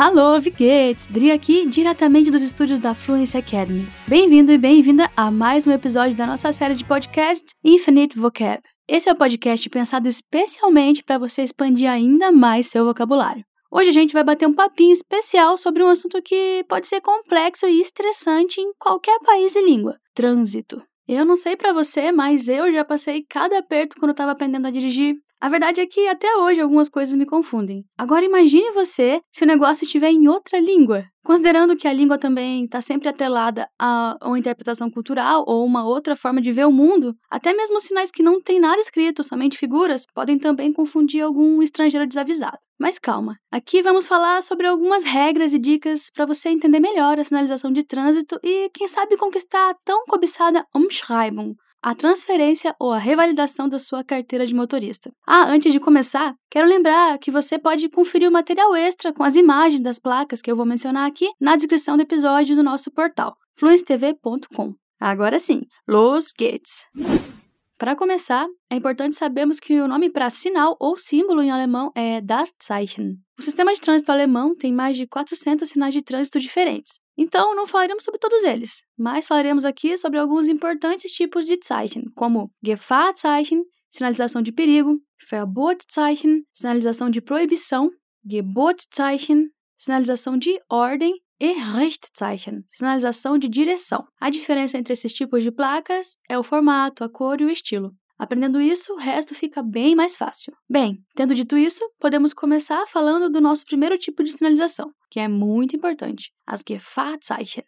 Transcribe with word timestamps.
Alô, 0.00 0.38
Viguetes! 0.38 1.08
Dri 1.08 1.32
aqui, 1.32 1.66
diretamente 1.66 2.30
dos 2.30 2.40
estúdios 2.40 2.78
da 2.78 2.94
Fluency 2.94 3.36
Academy. 3.36 3.84
Bem-vindo 4.06 4.52
e 4.52 4.56
bem-vinda 4.56 5.10
a 5.16 5.28
mais 5.28 5.66
um 5.66 5.72
episódio 5.72 6.16
da 6.16 6.24
nossa 6.24 6.52
série 6.52 6.76
de 6.76 6.84
podcast 6.84 7.46
Infinite 7.64 8.16
Vocab. 8.16 8.62
Esse 8.86 9.08
é 9.08 9.12
o 9.12 9.16
podcast 9.16 9.68
pensado 9.68 10.06
especialmente 10.06 11.02
para 11.02 11.18
você 11.18 11.42
expandir 11.42 11.90
ainda 11.90 12.30
mais 12.30 12.68
seu 12.68 12.84
vocabulário. 12.84 13.44
Hoje 13.72 13.88
a 13.88 13.92
gente 13.92 14.12
vai 14.12 14.22
bater 14.22 14.46
um 14.46 14.54
papinho 14.54 14.92
especial 14.92 15.56
sobre 15.56 15.82
um 15.82 15.88
assunto 15.88 16.22
que 16.22 16.64
pode 16.68 16.86
ser 16.86 17.00
complexo 17.00 17.66
e 17.66 17.80
estressante 17.80 18.60
em 18.60 18.70
qualquer 18.78 19.18
país 19.26 19.56
e 19.56 19.64
língua: 19.64 19.98
trânsito. 20.14 20.80
Eu 21.08 21.24
não 21.24 21.36
sei 21.36 21.56
para 21.56 21.72
você, 21.72 22.12
mas 22.12 22.46
eu 22.46 22.72
já 22.72 22.84
passei 22.84 23.24
cada 23.28 23.58
aperto 23.58 23.96
quando 23.98 24.12
estava 24.12 24.30
aprendendo 24.30 24.68
a 24.68 24.70
dirigir. 24.70 25.16
A 25.40 25.48
verdade 25.48 25.80
é 25.80 25.86
que 25.86 26.08
até 26.08 26.36
hoje 26.36 26.60
algumas 26.60 26.88
coisas 26.88 27.14
me 27.14 27.24
confundem. 27.24 27.84
Agora 27.96 28.24
imagine 28.24 28.72
você 28.72 29.20
se 29.32 29.44
o 29.44 29.46
negócio 29.46 29.84
estiver 29.84 30.10
em 30.10 30.26
outra 30.26 30.58
língua. 30.58 31.04
Considerando 31.24 31.76
que 31.76 31.86
a 31.86 31.92
língua 31.92 32.18
também 32.18 32.64
está 32.64 32.80
sempre 32.80 33.08
atrelada 33.08 33.68
a 33.78 34.16
uma 34.24 34.38
interpretação 34.38 34.90
cultural 34.90 35.44
ou 35.46 35.64
uma 35.64 35.84
outra 35.86 36.16
forma 36.16 36.40
de 36.40 36.50
ver 36.50 36.66
o 36.66 36.72
mundo, 36.72 37.14
até 37.30 37.52
mesmo 37.52 37.78
sinais 37.78 38.10
que 38.10 38.22
não 38.22 38.40
têm 38.40 38.58
nada 38.58 38.80
escrito, 38.80 39.22
somente 39.22 39.56
figuras, 39.56 40.06
podem 40.12 40.38
também 40.38 40.72
confundir 40.72 41.22
algum 41.22 41.62
estrangeiro 41.62 42.06
desavisado. 42.06 42.58
Mas 42.76 42.98
calma, 42.98 43.36
aqui 43.52 43.80
vamos 43.80 44.06
falar 44.06 44.42
sobre 44.42 44.66
algumas 44.66 45.04
regras 45.04 45.52
e 45.52 45.58
dicas 45.58 46.10
para 46.12 46.26
você 46.26 46.48
entender 46.48 46.80
melhor 46.80 47.18
a 47.18 47.24
sinalização 47.24 47.70
de 47.70 47.84
trânsito 47.84 48.40
e, 48.42 48.70
quem 48.74 48.88
sabe, 48.88 49.16
conquistar 49.16 49.70
a 49.70 49.74
tão 49.84 50.04
cobiçada 50.06 50.64
Umschreibung, 50.74 51.54
a 51.88 51.94
transferência 51.94 52.74
ou 52.78 52.92
a 52.92 52.98
revalidação 52.98 53.66
da 53.66 53.78
sua 53.78 54.04
carteira 54.04 54.46
de 54.46 54.54
motorista. 54.54 55.10
Ah, 55.26 55.48
antes 55.48 55.72
de 55.72 55.80
começar, 55.80 56.34
quero 56.50 56.68
lembrar 56.68 57.16
que 57.18 57.30
você 57.30 57.58
pode 57.58 57.88
conferir 57.88 58.28
o 58.28 58.32
material 58.32 58.76
extra 58.76 59.10
com 59.10 59.22
as 59.22 59.36
imagens 59.36 59.80
das 59.80 59.98
placas 59.98 60.42
que 60.42 60.50
eu 60.50 60.56
vou 60.56 60.66
mencionar 60.66 61.08
aqui 61.08 61.30
na 61.40 61.56
descrição 61.56 61.96
do 61.96 62.02
episódio 62.02 62.54
do 62.54 62.62
nosso 62.62 62.90
portal, 62.90 63.34
fluencetv.com. 63.56 64.74
Agora 65.00 65.38
sim, 65.38 65.62
los 65.86 66.30
geht's! 66.38 67.37
Para 67.78 67.94
começar, 67.94 68.44
é 68.68 68.74
importante 68.74 69.14
sabermos 69.14 69.60
que 69.60 69.80
o 69.80 69.86
nome 69.86 70.10
para 70.10 70.28
sinal 70.30 70.76
ou 70.80 70.98
símbolo 70.98 71.40
em 71.40 71.52
alemão 71.52 71.92
é 71.94 72.20
Das 72.20 72.52
Zeichen. 72.60 73.14
O 73.38 73.42
sistema 73.42 73.72
de 73.72 73.80
trânsito 73.80 74.10
alemão 74.10 74.56
tem 74.56 74.72
mais 74.72 74.96
de 74.96 75.06
400 75.06 75.68
sinais 75.68 75.94
de 75.94 76.02
trânsito 76.02 76.40
diferentes. 76.40 77.00
Então, 77.16 77.54
não 77.54 77.68
falaremos 77.68 78.02
sobre 78.02 78.18
todos 78.18 78.42
eles, 78.42 78.84
mas 78.98 79.28
falaremos 79.28 79.64
aqui 79.64 79.96
sobre 79.96 80.18
alguns 80.18 80.48
importantes 80.48 81.12
tipos 81.12 81.46
de 81.46 81.56
Zeichen, 81.64 82.02
como 82.16 82.50
Gefahrzeichen, 82.64 83.62
sinalização 83.88 84.42
de 84.42 84.50
perigo, 84.50 85.00
Verbotszeichen, 85.30 86.42
sinalização 86.52 87.08
de 87.08 87.20
proibição, 87.20 87.90
Gebotzeichen, 88.28 89.50
sinalização 89.76 90.36
de 90.36 90.58
ordem 90.68 91.14
e 91.40 91.52
Richtzeichen, 91.52 92.64
sinalização 92.66 93.38
de 93.38 93.48
direção. 93.48 94.04
A 94.20 94.30
diferença 94.30 94.76
entre 94.76 94.92
esses 94.92 95.12
tipos 95.12 95.42
de 95.42 95.50
placas 95.50 96.16
é 96.28 96.38
o 96.38 96.42
formato, 96.42 97.04
a 97.04 97.08
cor 97.08 97.40
e 97.40 97.44
o 97.44 97.50
estilo. 97.50 97.92
Aprendendo 98.18 98.60
isso, 98.60 98.92
o 98.94 98.96
resto 98.96 99.34
fica 99.34 99.62
bem 99.62 99.94
mais 99.94 100.16
fácil. 100.16 100.52
Bem, 100.68 100.98
tendo 101.14 101.36
dito 101.36 101.56
isso, 101.56 101.80
podemos 102.00 102.34
começar 102.34 102.84
falando 102.88 103.30
do 103.30 103.40
nosso 103.40 103.64
primeiro 103.64 103.96
tipo 103.96 104.24
de 104.24 104.32
sinalização, 104.32 104.90
que 105.08 105.20
é 105.20 105.28
muito 105.28 105.76
importante, 105.76 106.32
as 106.44 106.64
Gefahrzeichen. 106.68 107.62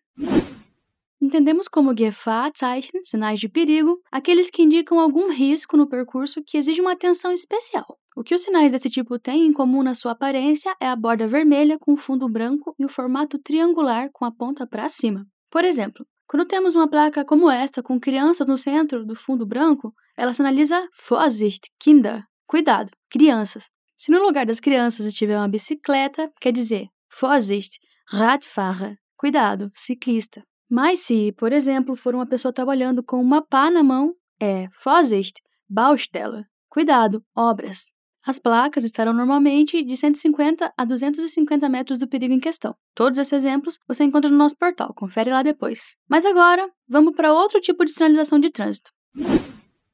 Entendemos 1.23 1.69
como 1.69 1.97
Gefahrzeichen, 1.97 3.05
sinais 3.05 3.39
de 3.39 3.49
perigo, 3.49 4.01
aqueles 4.11 4.51
que 4.51 4.63
indicam 4.63 4.99
algum 4.99 5.31
risco 5.31 5.77
no 5.77 5.89
percurso 5.89 6.43
que 6.45 6.57
exige 6.57 6.81
uma 6.81 6.93
atenção 6.93 7.31
especial. 7.31 7.99
O 8.17 8.25
que 8.25 8.35
os 8.35 8.43
sinais 8.43 8.73
desse 8.73 8.91
tipo 8.91 9.19
têm 9.19 9.47
em 9.47 9.53
comum 9.53 9.83
na 9.83 9.95
sua 9.95 10.13
aparência 10.13 10.75
é 10.81 10.89
a 10.89 10.97
borda 10.97 11.29
vermelha 11.29 11.79
com 11.79 11.97
fundo 11.97 12.29
branco 12.29 12.75
e 12.79 12.85
o 12.85 12.89
formato 12.89 13.39
triangular 13.39 14.11
com 14.13 14.25
a 14.25 14.33
ponta 14.33 14.67
para 14.67 14.89
cima. 14.89 15.27
Por 15.51 15.65
exemplo, 15.65 16.05
quando 16.27 16.45
temos 16.45 16.75
uma 16.75 16.89
placa 16.89 17.25
como 17.25 17.51
esta 17.51 17.83
com 17.83 17.99
crianças 17.99 18.49
no 18.49 18.59
centro 18.59 19.05
do 19.05 19.15
fundo 19.15 19.47
branco, 19.47 19.93
ela 20.17 20.35
sinaliza 20.35 20.89
Vorsicht, 21.09 21.71
Kinder, 21.81 22.25
cuidado, 22.47 22.91
crianças. 23.11 23.71
Se 23.97 24.11
no 24.11 24.23
lugar 24.23 24.47
das 24.47 24.61
crianças 24.61 25.07
estiver 25.07 25.37
uma 25.37 25.49
bicicleta, 25.49 26.31
quer 26.41 26.53
dizer 26.53 26.89
Vorsicht, 27.21 27.79
Radfahrer, 28.09 28.97
cuidado, 29.17 29.71
ciclista. 29.75 30.43
Mas 30.69 31.01
se, 31.01 31.33
por 31.33 31.53
exemplo, 31.53 31.97
for 31.97 32.15
uma 32.15 32.27
pessoa 32.27 32.53
trabalhando 32.53 33.03
com 33.03 33.21
uma 33.21 33.45
pá 33.45 33.71
na 33.71 33.83
mão, 33.83 34.15
é 34.41 34.69
Vorsicht, 34.85 35.43
Baustelle. 35.69 36.45
Cuidado, 36.69 37.25
obras. 37.37 37.93
As 38.25 38.39
placas 38.39 38.85
estarão 38.85 39.13
normalmente 39.13 39.83
de 39.83 39.97
150 39.97 40.73
a 40.77 40.85
250 40.85 41.69
metros 41.69 42.01
do 42.01 42.09
perigo 42.09 42.35
em 42.35 42.41
questão. 42.41 42.75
Todos 42.95 43.19
esses 43.19 43.33
exemplos 43.33 43.79
você 43.89 44.05
encontra 44.05 44.31
no 44.31 44.37
nosso 44.37 44.57
portal, 44.57 44.93
confere 44.95 45.31
lá 45.31 45.43
depois. 45.43 45.97
Mas 46.09 46.27
agora, 46.27 46.69
vamos 46.89 47.15
para 47.15 47.33
outro 47.33 47.61
tipo 47.61 47.85
de 47.85 47.93
sinalização 47.93 48.39
de 48.39 48.51
trânsito. 48.51 48.91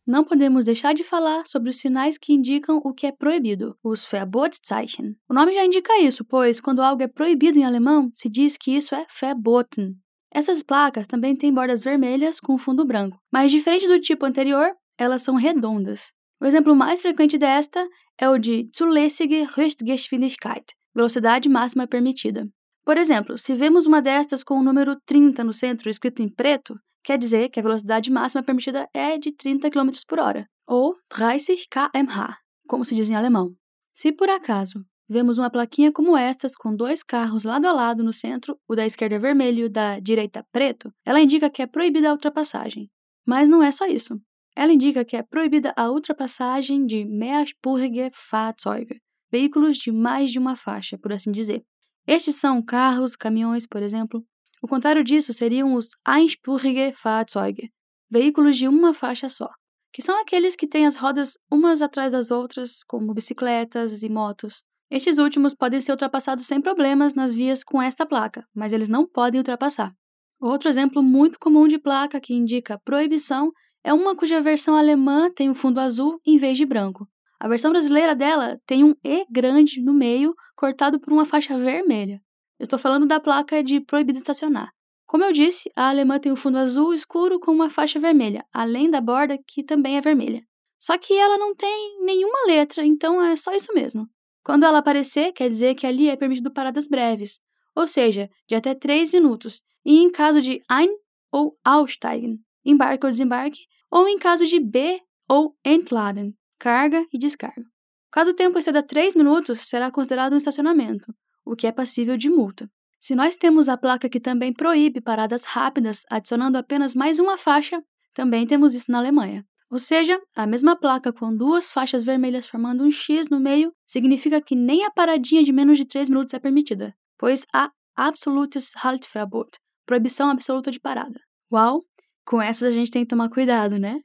Não 0.07 0.23
podemos 0.23 0.67
deixar 0.67 0.95
de 0.95 1.03
falar 1.03 1.45
sobre 1.47 1.69
os 1.69 1.79
sinais 1.79 2.17
que 2.17 2.33
indicam 2.33 2.81
o 2.85 2.95
que 2.95 3.09
é 3.09 3.13
proibido, 3.13 3.77
os 3.83 4.05
Verbotszeichen. 4.05 5.17
O 5.29 5.35
nome 5.35 5.53
já 5.53 5.65
indica 5.65 5.99
isso, 5.99 6.25
pois 6.25 6.61
quando 6.61 6.81
algo 6.81 7.03
é 7.03 7.09
proibido 7.09 7.59
em 7.59 7.65
alemão, 7.65 8.09
se 8.15 8.29
diz 8.29 8.57
que 8.57 8.71
isso 8.71 8.95
é 8.95 9.05
verboten. 9.21 9.97
Essas 10.33 10.63
placas 10.63 11.09
também 11.09 11.35
têm 11.35 11.53
bordas 11.53 11.83
vermelhas 11.83 12.39
com 12.39 12.57
fundo 12.57 12.85
branco, 12.85 13.19
mas 13.33 13.51
diferente 13.51 13.89
do 13.89 14.01
tipo 14.01 14.25
anterior, 14.25 14.71
elas 14.97 15.23
são 15.23 15.35
redondas. 15.35 16.16
O 16.41 16.45
exemplo 16.45 16.77
mais 16.77 17.01
frequente 17.01 17.39
desta 17.39 17.87
é 18.19 18.29
o 18.29 18.39
de 18.39 18.69
zulässige 18.77 19.45
Höchstgeschwindigkeit, 19.45 20.65
velocidade 20.95 21.49
máxima 21.49 21.87
permitida. 21.87 22.49
Por 22.85 22.99
exemplo, 22.99 23.39
se 23.39 23.55
vemos 23.55 23.87
uma 23.87 24.03
destas 24.03 24.45
com 24.45 24.59
o 24.59 24.63
número 24.63 24.97
30 25.07 25.43
no 25.43 25.53
centro 25.53 25.89
escrito 25.89 26.23
em 26.23 26.29
preto, 26.29 26.79
quer 27.03 27.19
dizer 27.19 27.49
que 27.49 27.59
a 27.59 27.63
velocidade 27.63 28.11
máxima 28.11 28.43
permitida 28.43 28.89
é 28.93 29.19
de 29.19 29.33
30 29.33 29.71
km 29.71 29.91
por 30.07 30.19
hora, 30.19 30.47
ou 30.67 30.95
30 31.09 31.55
km/h, 31.71 32.39
como 32.69 32.85
se 32.85 32.95
diz 32.95 33.09
em 33.09 33.15
alemão. 33.15 33.55
Se 33.95 34.13
por 34.13 34.29
acaso 34.29 34.85
Vemos 35.09 35.39
uma 35.39 35.49
plaquinha 35.49 35.93
como 35.93 36.17
estas, 36.17 36.57
com 36.57 36.75
dois 36.75 37.05
carros 37.05 37.45
lado 37.45 37.67
a 37.67 37.73
lado 37.73 38.03
no 38.03 38.13
centro, 38.13 38.59
o 38.67 38.75
da 38.75 38.85
esquerda 38.85 39.21
vermelho 39.21 39.61
e 39.61 39.65
o 39.65 39.71
da 39.71 40.01
direita 40.01 40.45
preto. 40.51 40.93
Ela 41.05 41.21
indica 41.21 41.49
que 41.49 41.63
é 41.63 41.67
proibida 41.67 42.09
a 42.09 42.13
ultrapassagem. 42.13 42.91
Mas 43.25 43.49
não 43.49 43.63
é 43.63 43.71
só 43.71 43.87
isso. 43.87 44.21
Ela 44.57 44.73
indica 44.73 45.05
que 45.05 45.17
é 45.17 45.23
proibida 45.23 45.75
a 45.77 45.91
ultrapassagem 45.91 46.87
de 46.87 47.05
mehrspurige 47.05 48.11
Fahrzeuge, 48.15 49.03
veículos 49.31 49.77
de 49.77 49.93
mais 49.93 50.31
de 50.31 50.39
uma 50.39 50.57
faixa, 50.57 50.97
por 50.97 51.13
assim 51.13 51.31
dizer. 51.31 51.63
Estes 52.07 52.37
são 52.37 52.63
carros, 52.63 53.15
caminhões, 53.15 53.67
por 53.67 53.83
exemplo. 53.83 54.25
O 54.63 54.67
contrário 54.67 55.05
disso 55.05 55.31
seriam 55.35 55.75
os 55.75 55.91
einspurige 56.09 56.93
Fahrzeuge, 56.93 57.71
veículos 58.11 58.57
de 58.57 58.67
uma 58.67 58.95
faixa 58.95 59.29
só, 59.29 59.51
que 59.93 60.01
são 60.01 60.19
aqueles 60.23 60.57
que 60.57 60.67
têm 60.67 60.87
as 60.87 60.97
rodas 60.97 61.35
umas 61.53 61.83
atrás 61.83 62.13
das 62.13 62.31
outras, 62.31 62.83
como 62.85 63.13
bicicletas 63.13 64.03
e 64.03 64.09
motos. 64.09 64.63
Estes 64.91 65.19
últimos 65.19 65.55
podem 65.55 65.83
ser 65.83 65.91
ultrapassados 65.93 66.47
sem 66.47 66.63
problemas 66.63 67.15
nas 67.15 67.35
vias 67.35 67.63
com 67.63 67.83
esta 67.83 68.07
placa, 68.07 68.47
mas 68.55 68.73
eles 68.73 68.89
não 68.89 69.07
podem 69.07 69.39
ultrapassar. 69.39 69.93
Outro 70.41 70.69
exemplo 70.69 71.03
muito 71.03 71.39
comum 71.39 71.69
de 71.69 71.79
placa 71.79 72.21
que 72.21 72.33
indica 72.33 72.81
proibição 72.85 73.53
é 73.87 73.93
uma 73.93 74.17
cuja 74.17 74.41
versão 74.41 74.75
alemã 74.75 75.31
tem 75.31 75.49
um 75.49 75.55
fundo 75.55 75.79
azul 75.79 76.21
em 76.27 76.37
vez 76.37 76.59
de 76.59 76.67
branco. 76.67 77.09
A 77.39 77.47
versão 77.47 77.71
brasileira 77.71 78.17
dela 78.17 78.61
tem 78.67 78.83
um 78.83 78.97
E 79.05 79.25
grande 79.31 79.81
no 79.81 79.95
meio, 79.95 80.35
cortado 80.57 80.99
por 80.99 81.13
uma 81.13 81.25
faixa 81.25 81.57
vermelha. 81.57 82.21
Eu 82.59 82.65
estou 82.65 82.81
falando 82.81 83.07
da 83.07 83.21
placa 83.21 83.63
de 83.63 83.81
proibido 83.81 84.19
estacionar. 84.19 84.73
Como 85.07 85.23
eu 85.23 85.33
disse, 85.33 85.71
a 85.77 85.89
alemã 85.89 86.19
tem 86.19 86.33
um 86.33 86.37
fundo 86.37 86.59
azul 86.59 86.93
escuro 86.93 87.39
com 87.39 87.53
uma 87.53 87.71
faixa 87.71 88.01
vermelha, 88.01 88.45
além 88.53 88.91
da 88.91 89.01
borda 89.01 89.39
que 89.47 89.63
também 89.63 89.97
é 89.97 90.01
vermelha. 90.01 90.43
Só 90.81 90.99
que 90.99 91.15
ela 91.15 91.39
não 91.39 91.55
tem 91.55 92.05
nenhuma 92.05 92.45
letra, 92.49 92.85
então 92.85 93.23
é 93.23 93.37
só 93.37 93.55
isso 93.55 93.73
mesmo. 93.73 94.09
Quando 94.43 94.65
ela 94.65 94.79
aparecer, 94.79 95.31
quer 95.31 95.49
dizer 95.49 95.77
que 95.77 95.87
ali 95.87 96.09
é 96.11 96.17
permitido 96.17 96.53
paradas 96.53 96.89
breves, 96.89 97.39
ou 97.73 97.87
seja, 97.87 98.29
de 98.49 98.57
até 98.57 98.75
3 98.75 99.13
minutos, 99.13 99.63
e 99.85 100.01
em 100.03 100.11
caso 100.11 100.43
de 100.43 100.61
ein 100.69 100.89
ou 101.31 101.57
aussteigen, 101.65 102.41
embarque 102.65 103.07
ou 103.07 103.13
desembarque, 103.13 103.61
ou 103.91 104.09
em 104.09 104.19
caso 104.19 104.45
de 104.45 104.61
B 104.61 105.01
ou 105.29 105.57
entladen, 105.65 106.35
carga 106.59 107.05
e 107.13 107.19
descarga. 107.19 107.65
Caso 108.11 108.31
o 108.31 108.35
tempo 108.35 108.59
exceda 108.59 108.83
3 108.83 109.15
minutos, 109.15 109.61
será 109.69 109.91
considerado 109.91 110.33
um 110.33 110.39
estacionamento, 110.39 111.13
o 111.45 111.55
que 111.55 111.67
é 111.67 111.73
passível 111.73 112.17
de 112.17 112.31
multa. 112.31 112.71
Se 112.99 113.15
nós 113.15 113.37
temos 113.37 113.69
a 113.69 113.77
placa 113.77 114.09
que 114.09 114.19
também 114.19 114.53
proíbe 114.53 115.01
paradas 115.01 115.45
rápidas, 115.45 116.03
adicionando 116.11 116.57
apenas 116.57 116.95
mais 116.95 117.19
uma 117.19 117.37
faixa, 117.37 117.83
também 118.15 118.47
temos 118.47 118.75
isso 118.75 118.91
na 118.91 118.99
Alemanha. 118.99 119.45
Ou 119.71 119.79
seja, 119.79 120.21
a 120.35 120.47
mesma 120.47 120.77
placa 120.77 121.13
com 121.13 121.37
duas 121.37 121.71
faixas 121.71 122.05
vermelhas 122.05 122.47
formando 122.47 122.85
um 122.85 122.91
X 122.91 123.29
no 123.29 123.41
meio 123.41 123.73
significa 123.85 124.41
que 124.41 124.55
nem 124.55 124.85
a 124.85 124.91
paradinha 124.91 125.43
de 125.43 125.53
menos 125.53 125.77
de 125.77 125.85
3 125.85 126.09
minutos 126.09 126.33
é 126.35 126.39
permitida, 126.39 126.95
pois 127.19 127.45
há 127.53 127.71
absolutes 127.95 128.73
Haltverbot, 128.77 129.59
proibição 129.85 130.31
absoluta 130.31 130.71
de 130.71 130.81
parada. 130.81 131.21
Uau! 131.53 131.83
Com 132.27 132.43
essas 132.43 132.65
a 132.65 132.71
gente 132.73 132.91
tem 132.91 133.05
que 133.05 133.09
tomar 133.09 133.29
cuidado, 133.29 133.79
né? 133.79 134.01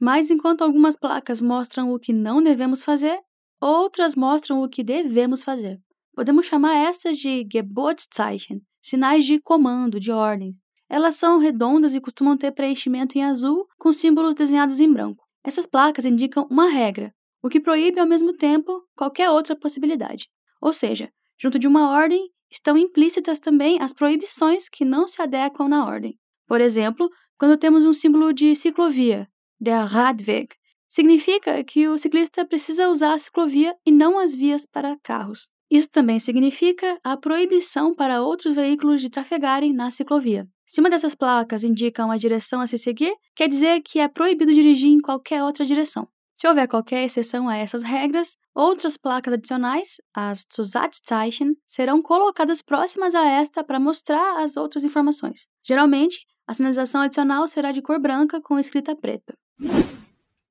Mas 0.00 0.30
enquanto 0.30 0.62
algumas 0.62 0.96
placas 0.96 1.42
mostram 1.42 1.92
o 1.92 1.98
que 1.98 2.10
não 2.10 2.42
devemos 2.42 2.82
fazer, 2.82 3.20
outras 3.60 4.14
mostram 4.14 4.62
o 4.62 4.68
que 4.68 4.82
devemos 4.82 5.42
fazer. 5.42 5.78
Podemos 6.14 6.46
chamar 6.46 6.74
essas 6.74 7.18
de 7.18 7.46
Geburtszeichen, 7.52 8.62
sinais 8.80 9.26
de 9.26 9.38
comando, 9.38 10.00
de 10.00 10.10
ordens. 10.10 10.56
Elas 10.88 11.16
são 11.16 11.38
redondas 11.38 11.94
e 11.94 12.00
costumam 12.00 12.34
ter 12.34 12.52
preenchimento 12.52 13.18
em 13.18 13.24
azul 13.24 13.66
com 13.78 13.92
símbolos 13.92 14.34
desenhados 14.34 14.80
em 14.80 14.90
branco. 14.90 15.22
Essas 15.44 15.66
placas 15.66 16.06
indicam 16.06 16.46
uma 16.50 16.70
regra, 16.70 17.14
o 17.42 17.50
que 17.50 17.60
proíbe 17.60 18.00
ao 18.00 18.06
mesmo 18.06 18.32
tempo 18.32 18.82
qualquer 18.96 19.28
outra 19.28 19.54
possibilidade. 19.54 20.30
Ou 20.62 20.72
seja, 20.72 21.12
junto 21.38 21.58
de 21.58 21.68
uma 21.68 21.90
ordem 21.90 22.30
estão 22.50 22.78
implícitas 22.78 23.38
também 23.38 23.82
as 23.82 23.92
proibições 23.92 24.66
que 24.66 24.82
não 24.82 25.06
se 25.06 25.20
adequam 25.20 25.68
na 25.68 25.86
ordem. 25.86 26.18
Por 26.46 26.60
exemplo, 26.60 27.10
quando 27.38 27.58
temos 27.58 27.84
um 27.84 27.92
símbolo 27.92 28.32
de 28.32 28.54
ciclovia, 28.54 29.28
der 29.60 29.84
Radweg, 29.84 30.48
significa 30.88 31.62
que 31.64 31.88
o 31.88 31.98
ciclista 31.98 32.44
precisa 32.46 32.88
usar 32.88 33.14
a 33.14 33.18
ciclovia 33.18 33.74
e 33.84 33.90
não 33.90 34.18
as 34.18 34.34
vias 34.34 34.64
para 34.64 34.96
carros. 35.02 35.48
Isso 35.70 35.90
também 35.90 36.20
significa 36.20 36.98
a 37.02 37.16
proibição 37.16 37.94
para 37.94 38.22
outros 38.22 38.54
veículos 38.54 39.02
de 39.02 39.10
trafegarem 39.10 39.72
na 39.72 39.90
ciclovia. 39.90 40.48
Se 40.64 40.80
uma 40.80 40.90
dessas 40.90 41.14
placas 41.14 41.64
indica 41.64 42.04
uma 42.04 42.18
direção 42.18 42.60
a 42.60 42.66
se 42.66 42.78
seguir, 42.78 43.14
quer 43.34 43.48
dizer 43.48 43.80
que 43.82 43.98
é 43.98 44.08
proibido 44.08 44.54
dirigir 44.54 44.90
em 44.90 45.00
qualquer 45.00 45.42
outra 45.42 45.64
direção. 45.64 46.08
Se 46.36 46.46
houver 46.46 46.68
qualquer 46.68 47.04
exceção 47.04 47.48
a 47.48 47.56
essas 47.56 47.82
regras, 47.82 48.36
outras 48.54 48.96
placas 48.96 49.32
adicionais, 49.32 49.96
as 50.14 50.46
Zusatzzeichen, 50.54 51.54
serão 51.66 52.02
colocadas 52.02 52.60
próximas 52.60 53.14
a 53.14 53.26
esta 53.26 53.64
para 53.64 53.80
mostrar 53.80 54.42
as 54.42 54.56
outras 54.56 54.84
informações. 54.84 55.48
Geralmente, 55.64 56.26
a 56.46 56.54
sinalização 56.54 57.00
adicional 57.00 57.46
será 57.48 57.72
de 57.72 57.82
cor 57.82 57.98
branca 57.98 58.40
com 58.40 58.58
escrita 58.58 58.94
preta. 58.94 59.34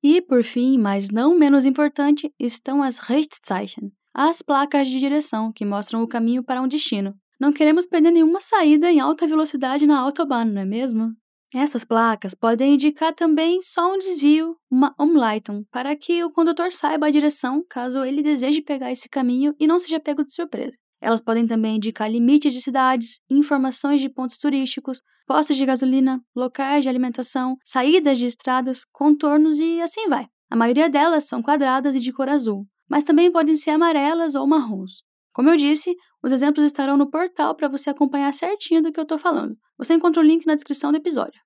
E, 0.02 0.20
por 0.20 0.42
fim, 0.44 0.78
mas 0.78 1.10
não 1.10 1.36
menos 1.36 1.64
importante, 1.64 2.32
estão 2.38 2.82
as 2.82 2.98
Richtzeichen, 2.98 3.90
as 4.14 4.42
placas 4.42 4.88
de 4.88 5.00
direção 5.00 5.52
que 5.52 5.64
mostram 5.64 6.02
o 6.02 6.08
caminho 6.08 6.44
para 6.44 6.60
um 6.60 6.68
destino. 6.68 7.14
Não 7.40 7.52
queremos 7.52 7.86
perder 7.86 8.10
nenhuma 8.10 8.40
saída 8.40 8.90
em 8.90 9.00
alta 9.00 9.26
velocidade 9.26 9.86
na 9.86 9.98
autobahn, 9.98 10.44
não 10.44 10.62
é 10.62 10.64
mesmo? 10.64 11.14
Essas 11.54 11.84
placas 11.84 12.34
podem 12.34 12.74
indicar 12.74 13.14
também 13.14 13.62
só 13.62 13.92
um 13.92 13.98
desvio, 13.98 14.56
uma 14.70 14.94
Umleitung, 14.98 15.64
para 15.70 15.94
que 15.94 16.22
o 16.24 16.30
condutor 16.30 16.72
saiba 16.72 17.06
a 17.06 17.10
direção 17.10 17.64
caso 17.68 18.04
ele 18.04 18.22
deseje 18.22 18.62
pegar 18.62 18.90
esse 18.90 19.08
caminho 19.08 19.54
e 19.58 19.66
não 19.66 19.78
seja 19.78 20.00
pego 20.00 20.24
de 20.24 20.34
surpresa. 20.34 20.76
Elas 21.00 21.20
podem 21.20 21.46
também 21.46 21.76
indicar 21.76 22.10
limites 22.10 22.52
de 22.52 22.60
cidades, 22.60 23.20
informações 23.28 24.00
de 24.00 24.08
pontos 24.08 24.38
turísticos, 24.38 25.00
postos 25.26 25.56
de 25.56 25.66
gasolina, 25.66 26.22
locais 26.34 26.82
de 26.82 26.88
alimentação, 26.88 27.56
saídas 27.64 28.18
de 28.18 28.26
estradas, 28.26 28.84
contornos 28.92 29.58
e 29.58 29.80
assim 29.80 30.08
vai. 30.08 30.26
A 30.50 30.56
maioria 30.56 30.88
delas 30.88 31.24
são 31.24 31.42
quadradas 31.42 31.96
e 31.96 31.98
de 31.98 32.12
cor 32.12 32.28
azul, 32.28 32.66
mas 32.88 33.04
também 33.04 33.30
podem 33.30 33.56
ser 33.56 33.70
amarelas 33.70 34.34
ou 34.34 34.46
marrons. 34.46 35.02
Como 35.32 35.50
eu 35.50 35.56
disse, 35.56 35.94
os 36.22 36.32
exemplos 36.32 36.64
estarão 36.64 36.96
no 36.96 37.10
portal 37.10 37.54
para 37.54 37.68
você 37.68 37.90
acompanhar 37.90 38.32
certinho 38.32 38.82
do 38.82 38.90
que 38.90 38.98
eu 38.98 39.02
estou 39.02 39.18
falando. 39.18 39.56
Você 39.76 39.94
encontra 39.94 40.22
o 40.22 40.24
link 40.24 40.46
na 40.46 40.54
descrição 40.54 40.90
do 40.90 40.96
episódio. 40.96 41.40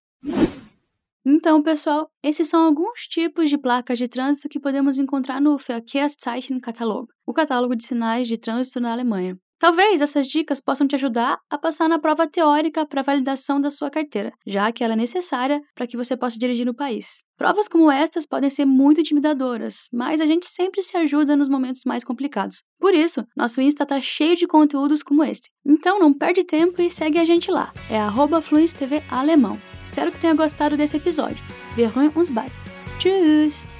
Então, 1.25 1.63
pessoal, 1.63 2.11
esses 2.23 2.49
são 2.49 2.65
alguns 2.65 3.01
tipos 3.07 3.51
de 3.51 3.59
placas 3.59 3.99
de 3.99 4.09
trânsito 4.09 4.49
que 4.49 4.59
podemos 4.61 4.99
encontrar 4.99 5.41
no 5.41 5.59
Verkehrszeichen 5.59 6.59
Katalog, 6.61 7.09
o 7.27 7.33
catálogo 7.33 7.77
de 7.77 7.85
sinais 7.85 8.27
de 8.27 8.39
trânsito 8.39 8.81
na 8.81 8.93
Alemanha. 8.93 9.39
Talvez 9.61 10.01
essas 10.01 10.27
dicas 10.27 10.59
possam 10.59 10.89
te 10.89 10.95
ajudar 10.95 11.39
a 11.51 11.59
passar 11.59 11.87
na 11.87 11.99
prova 11.99 12.27
teórica 12.27 12.87
para 12.87 13.03
validação 13.03 13.61
da 13.61 13.71
sua 13.71 13.91
carteira, 13.91 14.33
já 14.47 14.73
que 14.73 14.83
ela 14.83 14.95
é 14.95 14.97
necessária 14.97 15.61
para 15.75 15.87
que 15.87 15.99
você 15.99 16.17
possa 16.17 16.39
dirigir 16.39 16.65
no 16.65 16.75
país. 16.75 17.23
Provas 17.37 17.69
como 17.69 17.91
estas 17.91 18.25
podem 18.25 18.49
ser 18.49 18.65
muito 18.65 19.03
intimidadoras, 19.03 19.89
mas 19.93 20.19
a 20.19 20.25
gente 20.25 20.47
sempre 20.47 20.83
se 20.83 20.97
ajuda 20.97 21.37
nos 21.37 21.47
momentos 21.47 21.83
mais 21.85 22.03
complicados. 22.03 22.63
Por 22.79 22.95
isso, 22.95 23.23
nosso 23.37 23.61
Insta 23.61 23.85
tá 23.85 24.01
cheio 24.01 24.35
de 24.35 24.47
conteúdos 24.47 25.03
como 25.03 25.23
esse. 25.23 25.51
Então 25.63 25.99
não 25.99 26.15
perde 26.15 26.43
tempo 26.43 26.81
e 26.81 26.91
segue 26.91 27.19
a 27.19 27.25
gente 27.27 27.51
lá. 27.51 27.71
É 27.91 28.01
@fluencetv 28.41 29.03
alemão. 29.11 29.61
Espero 29.85 30.11
que 30.11 30.19
tenha 30.19 30.33
gostado 30.33 30.75
desse 30.75 30.97
episódio. 30.97 31.45
Hören 31.77 32.11
uns 32.17 32.31
bald. 32.31 32.51
Tschüss! 32.99 33.80